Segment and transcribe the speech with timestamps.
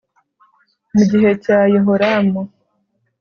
[0.93, 2.41] mu gihe cya yehoramu